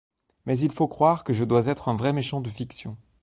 Mais 0.47 0.57
il 0.57 0.71
faut 0.71 0.87
croire 0.87 1.23
que 1.23 1.31
je 1.31 1.43
dois 1.45 1.67
être 1.67 1.87
un 1.87 1.95
vrai 1.95 2.11
méchant 2.11 2.41
de 2.41 2.49
fiction. 2.49 2.97